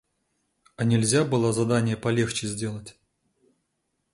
А 0.77 0.81
нельзя 0.83 1.23
было 1.23 1.53
задания 1.53 1.95
полегче 1.95 2.47
сделать? 2.47 2.97